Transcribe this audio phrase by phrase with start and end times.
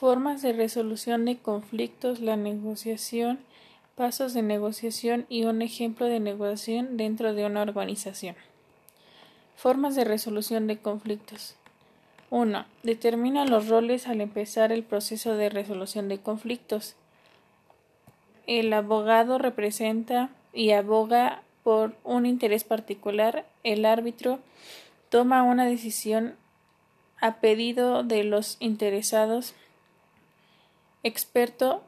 [0.00, 3.38] Formas de resolución de conflictos, la negociación,
[3.96, 8.34] pasos de negociación y un ejemplo de negociación dentro de una organización.
[9.56, 11.54] Formas de resolución de conflictos.
[12.30, 12.64] 1.
[12.82, 16.96] Determina los roles al empezar el proceso de resolución de conflictos.
[18.46, 23.44] El abogado representa y aboga por un interés particular.
[23.64, 24.38] El árbitro
[25.10, 26.36] toma una decisión
[27.20, 29.54] a pedido de los interesados.
[31.02, 31.82] Experto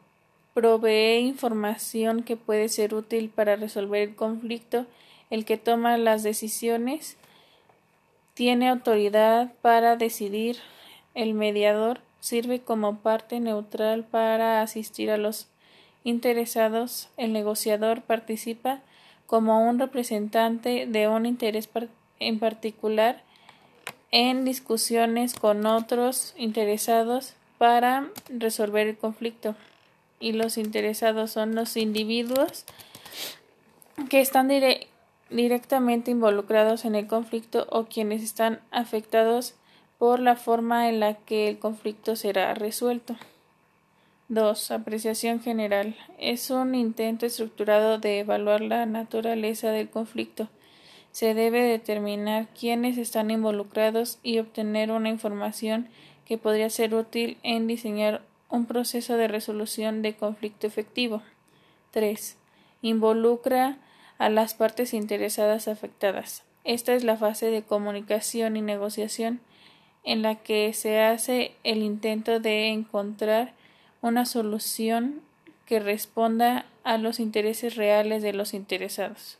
[0.55, 4.87] provee información que puede ser útil para resolver el conflicto.
[5.31, 7.17] El que toma las decisiones
[8.35, 10.59] tiene autoridad para decidir.
[11.15, 15.49] El mediador sirve como parte neutral para asistir a los
[16.05, 17.09] interesados.
[17.17, 18.81] El negociador participa
[19.27, 21.69] como un representante de un interés
[22.19, 23.23] en particular
[24.11, 29.55] en discusiones con otros interesados para resolver el conflicto.
[30.19, 32.65] Y los interesados son los individuos
[34.11, 34.51] que están
[35.31, 39.55] directamente involucrados en el conflicto o quienes están afectados
[39.99, 43.15] por la forma en la que el conflicto será resuelto.
[44.27, 44.73] 2.
[44.73, 45.95] Apreciación general.
[46.19, 50.49] Es un intento estructurado de evaluar la naturaleza del conflicto.
[51.13, 55.87] Se debe determinar quiénes están involucrados y obtener una información
[56.25, 61.23] que podría ser útil en diseñar un proceso de resolución de conflicto efectivo.
[61.93, 62.37] 3.
[62.83, 63.79] Involucra
[64.19, 66.45] a las partes interesadas afectadas.
[66.65, 69.41] Esta es la fase de comunicación y negociación
[70.05, 73.53] en la que se hace el intento de encontrar
[74.01, 75.23] una solución
[75.67, 79.39] que responda a los intereses reales de los interesados.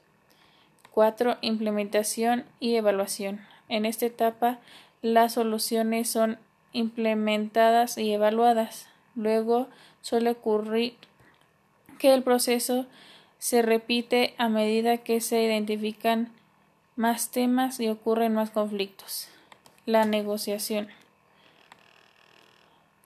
[0.93, 1.39] 4.
[1.41, 3.41] Implementación y evaluación.
[3.69, 4.59] En esta etapa,
[5.01, 6.39] las soluciones son
[6.73, 8.89] implementadas y evaluadas.
[9.15, 9.69] Luego
[10.01, 10.97] suele ocurrir
[11.99, 12.87] que el proceso
[13.39, 16.31] se repite a medida que se identifican
[16.97, 19.29] más temas y ocurren más conflictos.
[19.87, 20.89] La negociación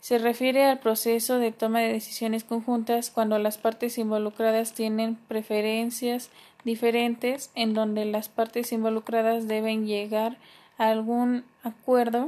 [0.06, 6.30] se refiere al proceso de toma de decisiones conjuntas cuando las partes involucradas tienen preferencias
[6.62, 10.36] diferentes en donde las partes involucradas deben llegar
[10.78, 12.26] a algún acuerdo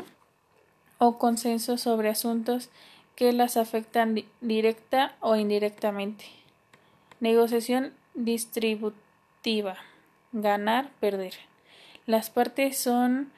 [0.99, 2.71] o consenso sobre asuntos
[3.15, 6.27] que las afectan directa o indirectamente.
[7.21, 9.77] Negociación distributiva.
[10.33, 11.35] Ganar, perder.
[12.07, 13.33] Las partes son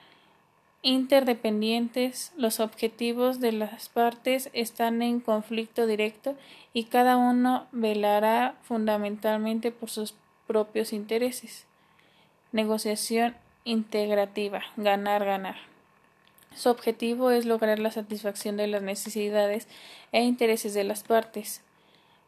[0.82, 6.37] interdependientes, los objetivos de las partes están en conflicto directo
[6.72, 10.15] y cada uno velará fundamentalmente por sus
[10.47, 11.66] propios intereses.
[12.53, 14.62] Negociación integrativa.
[14.76, 15.69] Ganar, ganar.
[16.55, 19.69] Su objetivo es lograr la satisfacción de las necesidades
[20.12, 21.62] e intereses de las partes,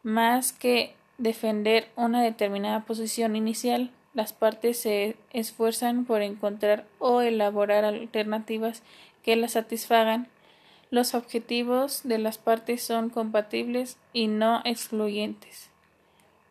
[0.03, 7.83] más que defender una determinada posición inicial, las partes se esfuerzan por encontrar o elaborar
[7.83, 8.83] alternativas
[9.23, 10.27] que las satisfagan.
[10.91, 15.69] Los objetivos de las partes son compatibles y no excluyentes.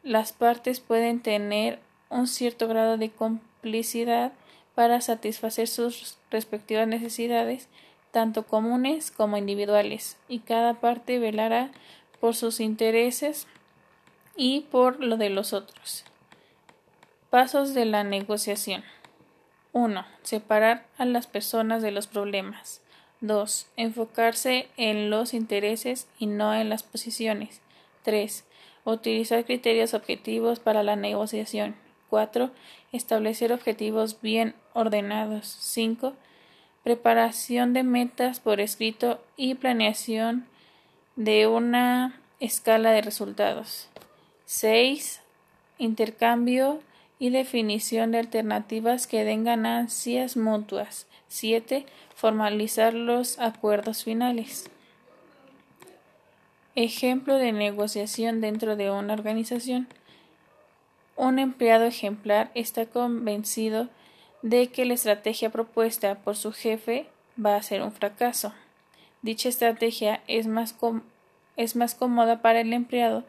[0.02, 1.78] Las partes pueden tener
[2.08, 4.32] un cierto grado de complicidad
[4.74, 7.68] para satisfacer sus respectivas necesidades,
[8.10, 11.70] tanto comunes como individuales, y cada parte velará
[12.20, 13.46] por sus intereses
[14.36, 16.04] y por lo de los otros.
[17.30, 18.84] Pasos de la negociación.
[19.72, 20.04] 1.
[20.22, 22.82] Separar a las personas de los problemas.
[23.22, 23.66] 2.
[23.76, 27.60] Enfocarse en los intereses y no en las posiciones.
[28.02, 28.44] 3.
[28.84, 31.74] Utilizar criterios objetivos para la negociación.
[32.12, 32.50] 4.
[32.92, 35.46] Establecer objetivos bien ordenados.
[35.60, 36.12] 5.
[36.84, 40.44] Preparación de metas por escrito y planeación
[41.16, 43.88] de una escala de resultados.
[44.44, 45.22] 6.
[45.78, 46.80] Intercambio
[47.18, 51.06] y definición de alternativas que den ganancias mutuas.
[51.28, 51.86] 7.
[52.14, 54.68] Formalizar los acuerdos finales.
[56.74, 59.88] Ejemplo de negociación dentro de una organización.
[61.22, 63.88] Un empleado ejemplar está convencido
[64.42, 67.06] de que la estrategia propuesta por su jefe
[67.38, 68.52] va a ser un fracaso.
[69.22, 70.74] Dicha estrategia es más,
[71.56, 73.22] es más cómoda para el empleado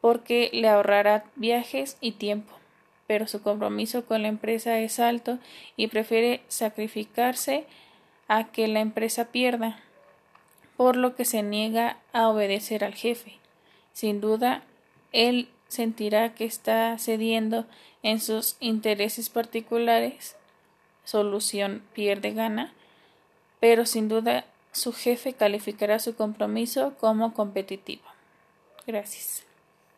[0.00, 2.54] porque le ahorrará viajes y tiempo,
[3.08, 5.40] pero su compromiso con la empresa es alto
[5.74, 7.66] y prefiere sacrificarse
[8.28, 9.80] a que la empresa pierda,
[10.76, 13.38] por lo que se niega a obedecer al jefe.
[13.92, 14.62] Sin duda,
[15.10, 17.64] él sentirá que está cediendo
[18.02, 20.36] en sus intereses particulares,
[21.04, 22.74] solución pierde gana,
[23.60, 28.02] pero sin duda su jefe calificará su compromiso como competitivo.
[28.86, 29.44] Gracias.